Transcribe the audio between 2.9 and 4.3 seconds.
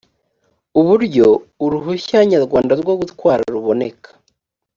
gutwara ruboneka